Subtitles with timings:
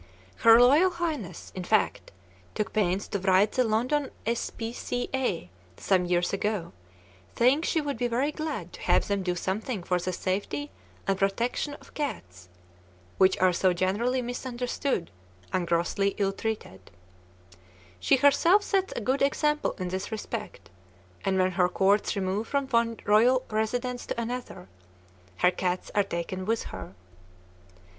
[0.37, 2.11] Her Royal Highness, in fact,
[2.55, 5.51] took pains to write the London S.P.C.A.
[5.77, 6.73] some years ago,
[7.37, 10.71] saying she would be very glad to have them do something for the safety
[11.05, 12.49] and protection of cats,
[13.19, 15.11] "which are so generally misunderstood
[15.53, 16.89] and grossly ill treated."
[17.99, 20.71] She herself sets a good example in this respect,
[21.23, 24.67] and when her courts remove from one royal residence to another,
[25.45, 26.95] her cats are taken with her.